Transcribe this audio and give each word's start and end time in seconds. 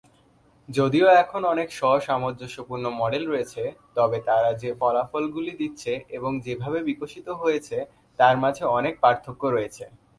যদিও 0.69 1.07
এখন 1.23 1.41
অনেক 1.45 1.67
স্ব-সামঞ্জস্যপূর্ণ 1.71 2.85
মডেল 3.01 3.23
রয়েছে, 3.27 3.63
তবে 3.95 4.17
তারা 4.21 4.49
যে 4.53 4.69
ফলাফলগুলি 4.79 5.53
দিচ্ছে 5.57 5.91
এবং 6.09 6.31
যেভাবে 6.39 6.79
বিকশিত 6.83 7.27
হয়েছে, 7.41 7.77
তার 8.19 8.35
মাঝে 8.37 8.63
অনেক 8.77 8.93
পার্থক্য 9.01 9.41
রয়েছে। 9.47 9.83